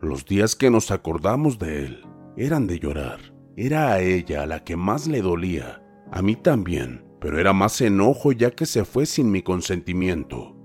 Los 0.01 0.25
días 0.25 0.55
que 0.55 0.71
nos 0.71 0.89
acordamos 0.89 1.59
de 1.59 1.85
él 1.85 2.01
eran 2.35 2.65
de 2.65 2.79
llorar. 2.79 3.19
Era 3.55 3.91
a 3.91 3.99
ella 3.99 4.47
la 4.47 4.63
que 4.63 4.75
más 4.75 5.05
le 5.05 5.21
dolía, 5.21 5.83
a 6.11 6.23
mí 6.23 6.35
también, 6.35 7.05
pero 7.21 7.39
era 7.39 7.53
más 7.53 7.79
enojo 7.81 8.31
ya 8.31 8.49
que 8.49 8.65
se 8.65 8.85
fue 8.85 9.05
sin 9.05 9.29
mi 9.29 9.43
consentimiento, 9.43 10.57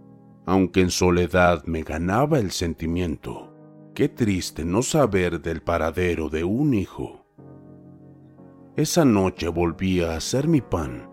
aunque 0.46 0.80
en 0.80 0.90
soledad 0.90 1.62
me 1.66 1.82
ganaba 1.82 2.38
el 2.38 2.52
sentimiento. 2.52 3.54
Qué 3.94 4.08
triste 4.08 4.64
no 4.64 4.80
saber 4.80 5.42
del 5.42 5.60
paradero 5.60 6.30
de 6.30 6.42
un 6.42 6.72
hijo. 6.72 7.26
Esa 8.76 9.04
noche 9.04 9.48
volví 9.48 10.00
a 10.00 10.16
hacer 10.16 10.48
mi 10.48 10.62
pan. 10.62 11.10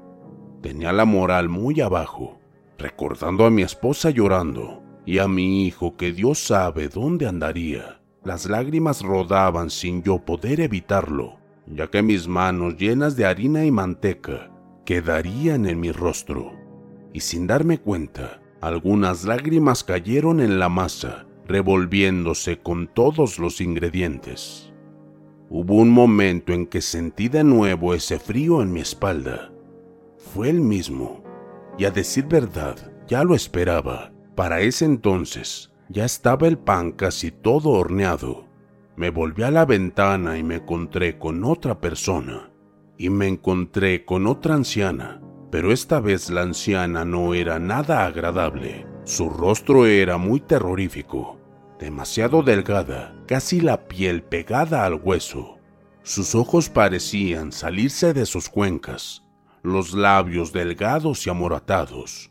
Tenía 0.61 0.93
la 0.93 1.03
moral 1.03 1.49
muy 1.49 1.81
abajo, 1.81 2.39
recordando 2.77 3.45
a 3.45 3.49
mi 3.51 3.61
esposa 3.61 4.09
llorando 4.09 4.80
y 5.05 5.19
a 5.19 5.27
mi 5.27 5.65
hijo 5.65 5.95
que 5.97 6.11
Dios 6.11 6.39
sabe 6.39 6.87
dónde 6.87 7.27
andaría. 7.27 8.01
Las 8.23 8.45
lágrimas 8.45 9.01
rodaban 9.01 9.69
sin 9.69 10.03
yo 10.03 10.19
poder 10.19 10.59
evitarlo, 10.59 11.37
ya 11.65 11.87
que 11.87 12.01
mis 12.01 12.27
manos 12.27 12.77
llenas 12.77 13.15
de 13.15 13.25
harina 13.25 13.65
y 13.65 13.71
manteca 13.71 14.51
quedarían 14.85 15.65
en 15.65 15.79
mi 15.79 15.91
rostro. 15.91 16.53
Y 17.13 17.21
sin 17.21 17.47
darme 17.47 17.79
cuenta, 17.79 18.41
algunas 18.61 19.25
lágrimas 19.25 19.83
cayeron 19.83 20.39
en 20.39 20.59
la 20.59 20.69
masa, 20.69 21.25
revolviéndose 21.47 22.59
con 22.59 22.87
todos 22.87 23.39
los 23.39 23.59
ingredientes. 23.59 24.71
Hubo 25.49 25.75
un 25.75 25.89
momento 25.89 26.53
en 26.53 26.65
que 26.67 26.81
sentí 26.81 27.27
de 27.27 27.43
nuevo 27.43 27.93
ese 27.93 28.19
frío 28.19 28.61
en 28.61 28.71
mi 28.71 28.81
espalda. 28.81 29.51
Fue 30.17 30.49
el 30.49 30.61
mismo, 30.61 31.23
y 31.77 31.85
a 31.85 31.91
decir 31.91 32.25
verdad, 32.25 32.77
ya 33.07 33.23
lo 33.23 33.35
esperaba. 33.35 34.11
Para 34.35 34.61
ese 34.61 34.85
entonces, 34.85 35.71
ya 35.89 36.05
estaba 36.05 36.47
el 36.47 36.57
pan 36.57 36.93
casi 36.93 37.31
todo 37.31 37.71
horneado. 37.71 38.45
Me 38.95 39.09
volví 39.09 39.43
a 39.43 39.51
la 39.51 39.65
ventana 39.65 40.37
y 40.37 40.43
me 40.43 40.55
encontré 40.55 41.17
con 41.17 41.43
otra 41.43 41.81
persona. 41.81 42.49
Y 42.97 43.09
me 43.09 43.27
encontré 43.27 44.05
con 44.05 44.27
otra 44.27 44.55
anciana, 44.55 45.21
pero 45.49 45.73
esta 45.73 45.99
vez 45.99 46.29
la 46.29 46.43
anciana 46.43 47.03
no 47.03 47.33
era 47.33 47.59
nada 47.59 48.05
agradable. 48.05 48.87
Su 49.03 49.29
rostro 49.29 49.85
era 49.85 50.17
muy 50.17 50.39
terrorífico, 50.39 51.37
demasiado 51.79 52.41
delgada, 52.43 53.13
casi 53.27 53.59
la 53.59 53.87
piel 53.87 54.23
pegada 54.23 54.85
al 54.85 54.95
hueso. 54.95 55.57
Sus 56.03 56.35
ojos 56.35 56.69
parecían 56.69 57.51
salirse 57.51 58.13
de 58.13 58.25
sus 58.25 58.47
cuencas, 58.47 59.23
los 59.61 59.93
labios 59.93 60.53
delgados 60.53 61.27
y 61.27 61.29
amoratados. 61.29 62.30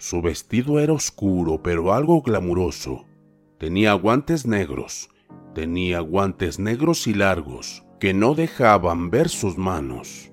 Su 0.00 0.22
vestido 0.22 0.80
era 0.80 0.94
oscuro 0.94 1.62
pero 1.62 1.92
algo 1.92 2.22
glamuroso. 2.22 3.06
Tenía 3.58 3.92
guantes 3.92 4.46
negros, 4.46 5.10
tenía 5.54 6.00
guantes 6.00 6.58
negros 6.58 7.06
y 7.06 7.14
largos 7.14 7.84
que 8.00 8.14
no 8.14 8.34
dejaban 8.34 9.10
ver 9.10 9.28
sus 9.28 9.58
manos. 9.58 10.32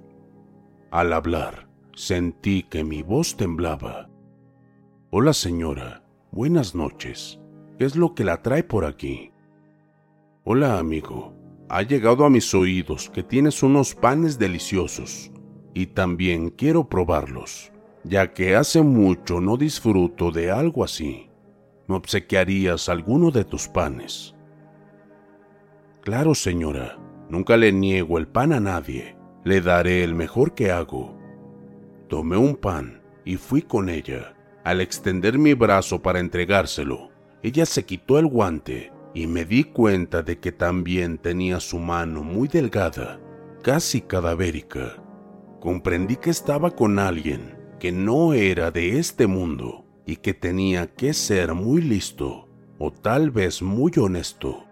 Al 0.89 1.11
hablar, 1.11 1.67
Sentí 1.97 2.61
que 2.61 2.83
mi 2.83 3.01
voz 3.01 3.37
temblaba. 3.37 4.07
Hola 5.09 5.33
señora, 5.33 6.03
buenas 6.31 6.75
noches. 6.75 7.39
¿Qué 7.79 7.85
es 7.85 7.95
lo 7.95 8.13
que 8.13 8.23
la 8.23 8.43
trae 8.43 8.61
por 8.63 8.85
aquí? 8.85 9.31
Hola 10.43 10.77
amigo, 10.77 11.33
ha 11.69 11.81
llegado 11.81 12.23
a 12.23 12.29
mis 12.29 12.53
oídos 12.53 13.09
que 13.09 13.23
tienes 13.23 13.63
unos 13.63 13.95
panes 13.95 14.37
deliciosos 14.37 15.31
y 15.73 15.87
también 15.87 16.51
quiero 16.51 16.87
probarlos, 16.87 17.71
ya 18.03 18.33
que 18.33 18.55
hace 18.55 18.81
mucho 18.81 19.39
no 19.41 19.57
disfruto 19.57 20.31
de 20.31 20.51
algo 20.51 20.83
así. 20.83 21.29
¿Me 21.87 21.95
obsequiarías 21.95 22.89
alguno 22.89 23.31
de 23.31 23.45
tus 23.45 23.67
panes? 23.67 24.35
Claro, 26.01 26.35
señora, 26.35 26.97
nunca 27.29 27.57
le 27.57 27.71
niego 27.71 28.17
el 28.17 28.27
pan 28.27 28.53
a 28.53 28.59
nadie. 28.59 29.15
Le 29.43 29.61
daré 29.61 30.03
el 30.03 30.13
mejor 30.13 30.53
que 30.53 30.71
hago 30.71 31.17
Tomé 32.09 32.37
un 32.37 32.55
pan 32.55 33.01
y 33.25 33.35
fui 33.35 33.61
con 33.61 33.89
ella. 33.89 34.33
Al 34.63 34.79
extender 34.79 35.37
mi 35.37 35.53
brazo 35.53 36.01
para 36.01 36.19
entregárselo, 36.19 37.09
ella 37.43 37.65
se 37.65 37.83
quitó 37.83 38.17
el 38.17 38.27
guante 38.27 38.93
y 39.13 39.27
me 39.27 39.43
di 39.43 39.65
cuenta 39.65 40.21
de 40.21 40.39
que 40.39 40.53
también 40.53 41.17
tenía 41.17 41.59
su 41.59 41.79
mano 41.79 42.23
muy 42.23 42.47
delgada, 42.47 43.19
casi 43.61 44.01
cadavérica. 44.01 45.03
Comprendí 45.59 46.15
que 46.15 46.29
estaba 46.29 46.71
con 46.71 46.97
alguien 46.97 47.56
que 47.79 47.91
no 47.91 48.33
era 48.33 48.71
de 48.71 48.99
este 48.99 49.27
mundo 49.27 49.85
y 50.05 50.17
que 50.17 50.33
tenía 50.33 50.93
que 50.95 51.13
ser 51.13 51.53
muy 51.53 51.81
listo 51.81 52.47
o 52.79 52.91
tal 52.91 53.31
vez 53.31 53.61
muy 53.61 53.91
honesto. 53.97 54.65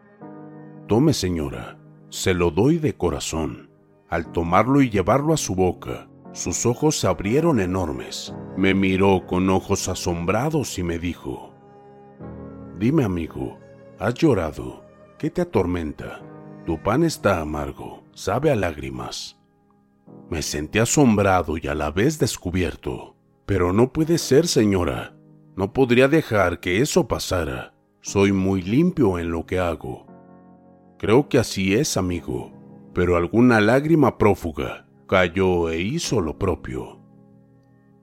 Tome 0.88 1.14
señora, 1.14 1.78
se 2.10 2.34
lo 2.34 2.52
doy 2.52 2.78
de 2.78 2.96
corazón. 2.96 3.70
Al 4.10 4.32
tomarlo 4.32 4.82
y 4.82 4.90
llevarlo 4.90 5.34
a 5.34 5.38
su 5.38 5.56
boca, 5.56 6.08
sus 6.32 6.66
ojos 6.66 7.00
se 7.00 7.08
abrieron 7.08 7.60
enormes. 7.60 8.34
Me 8.56 8.74
miró 8.74 9.26
con 9.26 9.50
ojos 9.50 9.88
asombrados 9.88 10.78
y 10.78 10.84
me 10.84 11.00
dijo, 11.00 11.54
Dime 12.80 13.04
amigo, 13.04 13.58
¿has 14.00 14.14
llorado? 14.14 14.84
¿Qué 15.18 15.30
te 15.30 15.42
atormenta? 15.42 16.22
Tu 16.66 16.82
pan 16.82 17.04
está 17.04 17.40
amargo, 17.40 18.04
sabe 18.14 18.52
a 18.52 18.56
lágrimas. 18.56 19.38
Me 20.30 20.42
sentí 20.42 20.80
asombrado 20.80 21.58
y 21.58 21.68
a 21.68 21.76
la 21.76 21.92
vez 21.92 22.20
descubierto. 22.20 23.16
Pero 23.46 23.74
no 23.74 23.94
puede 23.94 24.18
ser, 24.18 24.48
señora. 24.48 25.16
No 25.56 25.72
podría 25.72 26.08
dejar 26.08 26.60
que 26.60 26.82
eso 26.82 27.08
pasara. 27.08 27.74
Soy 28.02 28.32
muy 28.32 28.62
limpio 28.62 29.20
en 29.20 29.32
lo 29.32 29.46
que 29.46 29.60
hago. 29.60 30.06
Creo 30.98 31.30
que 31.30 31.38
así 31.38 31.74
es, 31.76 31.98
amigo. 31.98 32.52
Pero 32.94 33.18
alguna 33.18 33.62
lágrima 33.62 34.18
prófuga 34.18 34.88
cayó 35.08 35.70
e 35.70 35.82
hizo 35.82 36.22
lo 36.22 36.38
propio. 36.38 37.00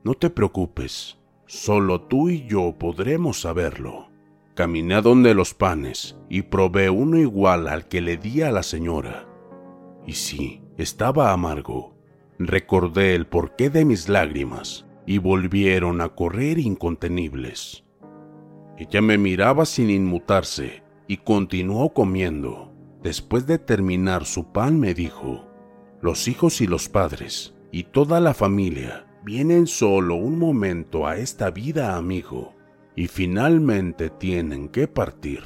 No 0.04 0.14
te 0.14 0.30
preocupes, 0.30 1.18
solo 1.46 2.02
tú 2.02 2.28
y 2.28 2.46
yo 2.46 2.76
podremos 2.78 3.40
saberlo. 3.40 4.08
Caminé 4.54 4.94
a 4.94 5.00
donde 5.00 5.34
los 5.34 5.54
panes 5.54 6.18
y 6.28 6.42
probé 6.42 6.90
uno 6.90 7.18
igual 7.18 7.68
al 7.68 7.88
que 7.88 8.00
le 8.00 8.16
di 8.16 8.42
a 8.42 8.50
la 8.50 8.62
señora. 8.62 9.26
Y 10.06 10.12
sí, 10.12 10.62
estaba 10.76 11.32
amargo. 11.32 11.91
Recordé 12.46 13.14
el 13.14 13.26
porqué 13.26 13.70
de 13.70 13.84
mis 13.84 14.08
lágrimas 14.08 14.86
y 15.06 15.18
volvieron 15.18 16.00
a 16.00 16.10
correr 16.10 16.58
incontenibles. 16.58 17.84
Ella 18.78 19.00
me 19.00 19.18
miraba 19.18 19.64
sin 19.64 19.90
inmutarse 19.90 20.82
y 21.06 21.18
continuó 21.18 21.92
comiendo. 21.92 22.72
Después 23.02 23.46
de 23.46 23.58
terminar 23.58 24.24
su 24.24 24.52
pan 24.52 24.78
me 24.78 24.94
dijo, 24.94 25.46
los 26.00 26.28
hijos 26.28 26.60
y 26.60 26.66
los 26.66 26.88
padres 26.88 27.54
y 27.70 27.84
toda 27.84 28.20
la 28.20 28.34
familia 28.34 29.06
vienen 29.24 29.66
solo 29.66 30.16
un 30.16 30.38
momento 30.38 31.06
a 31.06 31.16
esta 31.16 31.50
vida, 31.50 31.96
amigo, 31.96 32.54
y 32.96 33.06
finalmente 33.08 34.10
tienen 34.10 34.68
que 34.68 34.88
partir. 34.88 35.42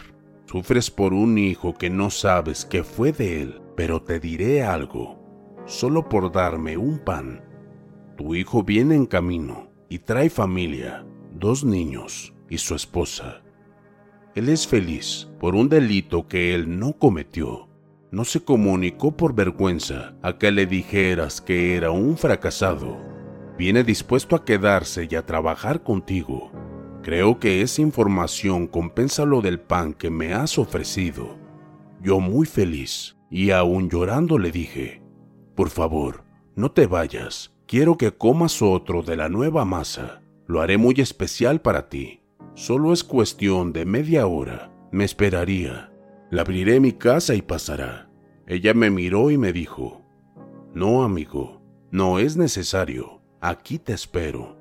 Sufres 0.47 0.91
por 0.91 1.13
un 1.13 1.39
hijo 1.39 1.75
que 1.75 1.91
no 1.91 2.11
sabes 2.11 2.65
qué 2.65 2.85
fue 2.85 3.13
de 3.13 3.43
él, 3.43 3.61
pero 3.77 4.03
te 4.03 4.21
diré 4.21 4.63
algo, 4.63 5.26
solo 5.67 6.09
por 6.09 6.33
darme 6.33 6.77
un 6.77 6.99
pan. 6.99 7.45
Tu 8.17 8.35
hijo 8.35 8.63
viene 8.63 8.95
en 8.95 9.07
camino 9.07 9.69
y 9.89 9.99
trae 9.99 10.31
familia, 10.31 11.05
dos 11.33 11.65
niños 11.65 12.35
y 12.49 12.59
su 12.59 12.75
esposa. 12.75 13.43
Él 14.35 14.49
es 14.49 14.67
feliz 14.67 15.29
por 15.39 15.55
un 15.55 15.69
delito 15.69 16.27
que 16.27 16.55
él 16.55 16.79
no 16.79 16.95
cometió 16.95 17.67
no 18.17 18.25
se 18.25 18.41
comunicó 18.41 19.17
por 19.17 19.35
vergüenza 19.35 20.15
a 20.23 20.39
que 20.39 20.51
le 20.51 20.67
dijeras 20.67 21.41
que 21.41 21.77
era 21.77 21.91
un 21.91 22.17
fracasado. 22.17 22.97
Viene 23.59 23.85
dispuesto 23.85 24.37
a 24.37 24.45
quedarse 24.45 25.09
y 25.11 25.17
a 25.17 25.27
trabajar 25.27 25.83
contigo. 25.83 26.51
Creo 27.03 27.39
que 27.39 27.63
esa 27.63 27.83
información 27.83 28.69
compensa 28.69 29.25
lo 29.25 29.41
del 29.43 29.61
pan 29.61 29.93
que 29.93 30.09
me 30.09 30.33
has 30.33 30.59
ofrecido. 30.59 31.37
Yo 32.01 32.21
muy 32.21 32.47
feliz 32.47 33.17
y 33.31 33.51
aún 33.51 33.91
llorando 33.91 34.39
le 34.39 34.51
dije, 34.51 35.03
por 35.57 35.71
favor, 35.71 36.23
no 36.55 36.71
te 36.71 36.87
vayas, 36.87 37.53
quiero 37.67 37.97
que 37.97 38.13
comas 38.13 38.63
otro 38.63 39.03
de 39.03 39.17
la 39.17 39.29
nueva 39.29 39.65
masa. 39.65 40.23
Lo 40.47 40.61
haré 40.61 40.77
muy 40.77 40.95
especial 40.99 41.61
para 41.61 41.89
ti. 41.89 42.21
Solo 42.55 42.93
es 42.93 43.03
cuestión 43.03 43.73
de 43.73 43.85
media 43.85 44.27
hora. 44.27 44.71
Me 44.93 45.05
esperaría. 45.05 45.91
La 46.31 46.43
abriré 46.43 46.79
mi 46.79 46.93
casa 46.93 47.35
y 47.35 47.43
pasará. 47.43 48.09
Ella 48.47 48.75
me 48.75 48.91
miró 48.91 49.31
y 49.31 49.39
me 49.39 49.53
dijo, 49.53 50.03
No, 50.73 51.03
amigo, 51.03 51.63
no 51.91 52.19
es 52.19 52.37
necesario, 52.37 53.21
aquí 53.41 53.79
te 53.79 53.93
espero. 53.93 54.57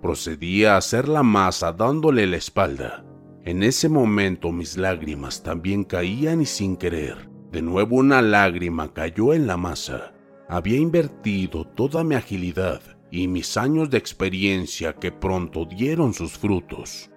Procedí 0.00 0.64
a 0.64 0.76
hacer 0.76 1.08
la 1.08 1.22
masa 1.22 1.72
dándole 1.72 2.26
la 2.26 2.36
espalda. 2.36 3.04
En 3.44 3.62
ese 3.62 3.88
momento 3.88 4.52
mis 4.52 4.76
lágrimas 4.76 5.42
también 5.42 5.84
caían 5.84 6.40
y 6.40 6.46
sin 6.46 6.76
querer, 6.76 7.28
de 7.54 7.62
nuevo 7.62 7.96
una 7.96 8.20
lágrima 8.20 8.92
cayó 8.92 9.32
en 9.32 9.46
la 9.46 9.56
masa. 9.56 10.12
Había 10.48 10.76
invertido 10.76 11.64
toda 11.64 12.02
mi 12.02 12.16
agilidad 12.16 12.82
y 13.12 13.28
mis 13.28 13.56
años 13.56 13.90
de 13.90 13.96
experiencia 13.96 14.94
que 14.94 15.12
pronto 15.12 15.64
dieron 15.64 16.12
sus 16.14 16.36
frutos. 16.36 17.10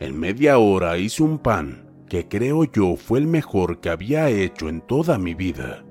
En 0.00 0.18
media 0.18 0.58
hora 0.58 0.98
hice 0.98 1.22
un 1.22 1.38
pan 1.38 1.88
que 2.08 2.26
creo 2.26 2.64
yo 2.64 2.96
fue 2.96 3.20
el 3.20 3.28
mejor 3.28 3.80
que 3.80 3.90
había 3.90 4.28
hecho 4.28 4.68
en 4.68 4.80
toda 4.80 5.16
mi 5.16 5.34
vida, 5.34 5.84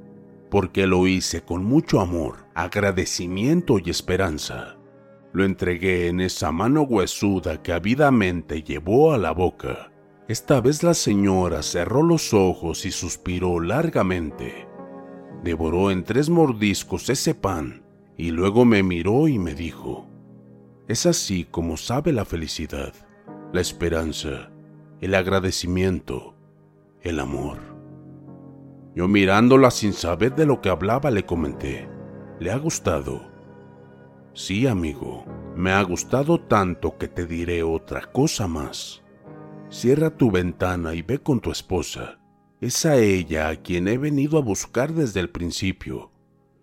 porque 0.51 0.85
lo 0.85 1.07
hice 1.07 1.43
con 1.43 1.63
mucho 1.63 2.01
amor, 2.01 2.45
agradecimiento 2.55 3.79
y 3.79 3.89
esperanza. 3.89 4.75
Lo 5.31 5.45
entregué 5.45 6.07
en 6.09 6.19
esa 6.19 6.51
mano 6.51 6.81
huesuda 6.81 7.63
que 7.63 7.71
avidamente 7.71 8.63
llevó 8.63 9.13
a 9.13 9.17
la 9.17 9.31
boca. 9.31 9.91
Esta 10.27 10.59
vez 10.59 10.83
la 10.83 10.93
señora 10.93 11.63
cerró 11.63 12.03
los 12.03 12.33
ojos 12.33 12.85
y 12.85 12.91
suspiró 12.91 13.61
largamente. 13.61 14.67
Devoró 15.41 15.89
en 15.89 16.03
tres 16.03 16.29
mordiscos 16.29 17.09
ese 17.09 17.33
pan 17.33 17.83
y 18.17 18.31
luego 18.31 18.65
me 18.65 18.83
miró 18.83 19.29
y 19.29 19.39
me 19.39 19.55
dijo, 19.55 20.05
es 20.89 21.05
así 21.05 21.45
como 21.45 21.77
sabe 21.77 22.11
la 22.11 22.25
felicidad, 22.25 22.93
la 23.53 23.61
esperanza, 23.61 24.51
el 24.99 25.15
agradecimiento, 25.15 26.35
el 27.01 27.21
amor. 27.21 27.59
Yo 28.95 29.07
mirándola 29.07 29.71
sin 29.71 29.93
saber 29.93 30.35
de 30.35 30.45
lo 30.45 30.59
que 30.59 30.69
hablaba 30.69 31.09
le 31.09 31.25
comenté, 31.25 31.87
¿le 32.39 32.51
ha 32.51 32.57
gustado? 32.57 33.31
Sí, 34.33 34.67
amigo, 34.67 35.23
me 35.55 35.71
ha 35.71 35.81
gustado 35.83 36.37
tanto 36.37 36.97
que 36.97 37.07
te 37.07 37.25
diré 37.25 37.63
otra 37.63 38.01
cosa 38.11 38.47
más. 38.47 39.06
Cierra 39.69 40.15
tu 40.15 40.31
ventana 40.31 40.95
y 40.95 41.01
ve 41.01 41.19
con 41.19 41.41
tu 41.41 41.51
esposa. 41.51 42.19
Es 42.61 42.85
a 42.85 42.95
ella 42.97 43.49
a 43.49 43.55
quien 43.57 43.87
he 43.87 43.97
venido 43.97 44.37
a 44.37 44.41
buscar 44.41 44.93
desde 44.93 45.19
el 45.19 45.29
principio 45.29 46.11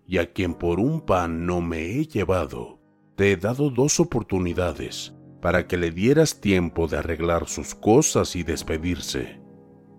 y 0.07 0.17
a 0.17 0.33
quien 0.33 0.53
por 0.55 0.79
un 0.79 1.01
pan 1.01 1.45
no 1.45 1.61
me 1.61 1.85
he 1.85 2.05
llevado. 2.07 2.79
Te 3.15 3.31
he 3.31 3.37
dado 3.37 3.69
dos 3.69 3.99
oportunidades 3.99 5.13
para 5.41 5.67
que 5.67 5.77
le 5.77 5.91
dieras 5.91 6.41
tiempo 6.41 6.87
de 6.87 6.97
arreglar 6.97 7.47
sus 7.47 7.75
cosas 7.75 8.35
y 8.35 8.43
despedirse. 8.43 9.39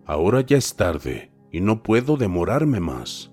Ahora 0.05 0.40
ya 0.40 0.57
es 0.57 0.75
tarde 0.75 1.33
y 1.53 1.61
no 1.61 1.83
puedo 1.83 2.16
demorarme 2.16 2.81
más. 2.81 3.33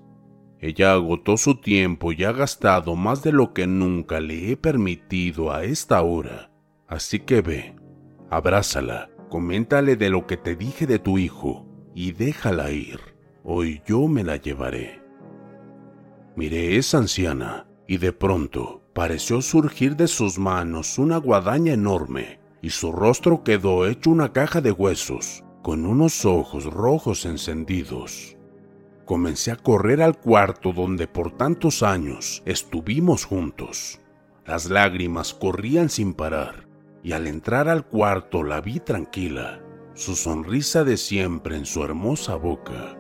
Ella 0.60 0.94
agotó 0.94 1.36
su 1.36 1.60
tiempo 1.60 2.12
y 2.12 2.24
ha 2.24 2.32
gastado 2.32 2.96
más 2.96 3.24
de 3.24 3.32
lo 3.32 3.54
que 3.54 3.68
nunca 3.68 4.20
le 4.20 4.52
he 4.52 4.58
permitido 4.58 5.52
a 5.52 5.64
esta 5.64 6.02
hora. 6.04 6.52
Así 6.88 7.20
que 7.20 7.42
ve, 7.42 7.76
abrázala, 8.30 9.10
coméntale 9.34 9.96
de 9.96 10.12
lo 10.12 10.28
que 10.28 10.38
te 10.38 10.56
dije 10.56 10.86
de 10.86 11.00
tu 11.00 11.18
hijo 11.18 11.66
y 11.96 12.12
déjala 12.12 12.70
ir. 12.70 13.00
Hoy 13.44 13.82
yo 13.84 14.08
me 14.08 14.24
la 14.24 14.38
llevaré. 14.38 15.02
Miré 16.36 16.78
esa 16.78 17.00
anciana 17.00 17.66
y 17.88 17.98
de 17.98 18.14
pronto 18.14 18.84
pareció 18.94 19.42
surgir 19.42 19.96
de 19.96 20.08
sus 20.08 20.38
manos 20.38 21.00
una 21.00 21.18
guadaña 21.18 21.74
enorme 21.74 22.42
y 22.62 22.70
su 22.70 22.92
rostro 22.92 23.44
quedó 23.44 23.88
hecho 23.88 24.12
una 24.12 24.32
caja 24.34 24.62
de 24.62 24.72
huesos 24.72 25.44
con 25.64 25.88
unos 25.88 26.26
ojos 26.26 26.66
rojos 26.66 27.26
encendidos. 27.26 28.38
Comencé 29.04 29.50
a 29.50 29.56
correr 29.56 30.04
al 30.04 30.16
cuarto 30.16 30.74
donde 30.74 31.08
por 31.08 31.36
tantos 31.36 31.82
años 31.82 32.44
estuvimos 32.46 33.26
juntos. 33.26 34.00
Las 34.46 34.70
lágrimas 34.70 35.34
corrían 35.34 35.90
sin 35.90 36.14
parar 36.14 36.72
y 37.04 37.12
al 37.12 37.28
entrar 37.28 37.68
al 37.68 37.86
cuarto 37.86 38.44
la 38.44 38.62
vi 38.62 38.80
tranquila, 38.80 39.62
su 39.94 40.16
sonrisa 40.16 40.84
de 40.84 40.98
siempre 40.98 41.58
en 41.58 41.66
su 41.66 41.84
hermosa 41.84 42.36
boca. 42.36 42.98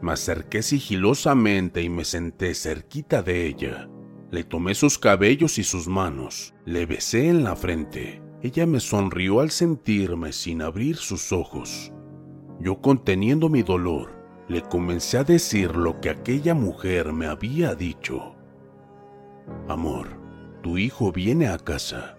Me 0.00 0.12
acerqué 0.12 0.62
sigilosamente 0.62 1.82
y 1.82 1.88
me 1.88 2.04
senté 2.04 2.54
cerquita 2.54 3.22
de 3.22 3.46
ella. 3.46 3.88
Le 4.30 4.42
tomé 4.42 4.74
sus 4.74 4.98
cabellos 4.98 5.58
y 5.58 5.64
sus 5.64 5.86
manos, 5.86 6.54
le 6.64 6.86
besé 6.86 7.28
en 7.28 7.44
la 7.44 7.54
frente. 7.54 8.22
Ella 8.42 8.66
me 8.66 8.80
sonrió 8.80 9.40
al 9.40 9.50
sentirme 9.50 10.32
sin 10.32 10.62
abrir 10.62 10.96
sus 10.96 11.32
ojos. 11.32 11.92
Yo 12.60 12.80
conteniendo 12.80 13.48
mi 13.48 13.62
dolor, 13.62 14.16
le 14.48 14.62
comencé 14.62 15.18
a 15.18 15.24
decir 15.24 15.76
lo 15.76 16.00
que 16.00 16.10
aquella 16.10 16.54
mujer 16.54 17.12
me 17.12 17.26
había 17.26 17.74
dicho. 17.74 18.34
Amor, 19.68 20.08
tu 20.62 20.78
hijo 20.78 21.12
viene 21.12 21.48
a 21.48 21.58
casa. 21.58 22.15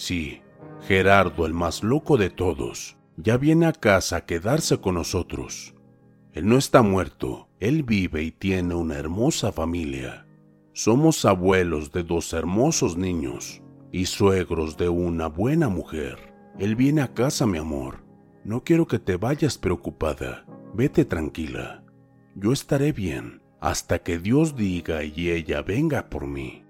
Sí, 0.00 0.40
Gerardo, 0.88 1.44
el 1.44 1.52
más 1.52 1.82
loco 1.82 2.16
de 2.16 2.30
todos, 2.30 2.96
ya 3.18 3.36
viene 3.36 3.66
a 3.66 3.74
casa 3.74 4.16
a 4.16 4.24
quedarse 4.24 4.80
con 4.80 4.94
nosotros. 4.94 5.74
Él 6.32 6.48
no 6.48 6.56
está 6.56 6.80
muerto, 6.80 7.50
él 7.58 7.82
vive 7.82 8.22
y 8.22 8.30
tiene 8.30 8.74
una 8.74 8.96
hermosa 8.96 9.52
familia. 9.52 10.26
Somos 10.72 11.26
abuelos 11.26 11.92
de 11.92 12.02
dos 12.02 12.32
hermosos 12.32 12.96
niños 12.96 13.60
y 13.92 14.06
suegros 14.06 14.78
de 14.78 14.88
una 14.88 15.26
buena 15.26 15.68
mujer. 15.68 16.32
Él 16.58 16.76
viene 16.76 17.02
a 17.02 17.12
casa, 17.12 17.44
mi 17.44 17.58
amor. 17.58 18.02
No 18.42 18.64
quiero 18.64 18.86
que 18.86 18.98
te 18.98 19.18
vayas 19.18 19.58
preocupada. 19.58 20.46
Vete 20.72 21.04
tranquila. 21.04 21.84
Yo 22.34 22.54
estaré 22.54 22.92
bien 22.92 23.42
hasta 23.60 23.98
que 23.98 24.18
Dios 24.18 24.56
diga 24.56 25.04
y 25.04 25.28
ella 25.28 25.60
venga 25.60 26.08
por 26.08 26.26
mí. 26.26 26.64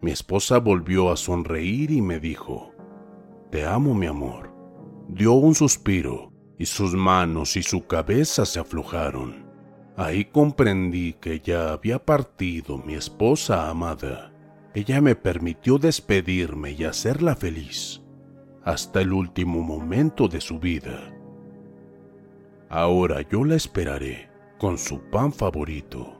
Mi 0.00 0.12
esposa 0.12 0.58
volvió 0.58 1.10
a 1.10 1.16
sonreír 1.16 1.90
y 1.90 2.00
me 2.00 2.20
dijo, 2.20 2.72
Te 3.50 3.66
amo, 3.66 3.94
mi 3.94 4.06
amor. 4.06 4.52
Dio 5.08 5.32
un 5.32 5.54
suspiro 5.54 6.32
y 6.58 6.66
sus 6.66 6.94
manos 6.94 7.56
y 7.56 7.62
su 7.62 7.86
cabeza 7.86 8.46
se 8.46 8.60
aflojaron. 8.60 9.46
Ahí 9.96 10.26
comprendí 10.26 11.14
que 11.14 11.40
ya 11.40 11.72
había 11.72 12.04
partido 12.04 12.78
mi 12.78 12.94
esposa 12.94 13.68
amada. 13.68 14.32
Ella 14.74 15.00
me 15.00 15.16
permitió 15.16 15.78
despedirme 15.78 16.72
y 16.72 16.84
hacerla 16.84 17.34
feliz 17.34 18.02
hasta 18.68 19.00
el 19.00 19.14
último 19.14 19.62
momento 19.62 20.28
de 20.28 20.42
su 20.42 20.58
vida. 20.58 21.10
Ahora 22.68 23.22
yo 23.22 23.44
la 23.44 23.56
esperaré 23.56 24.28
con 24.58 24.76
su 24.76 25.00
pan 25.10 25.32
favorito. 25.32 26.17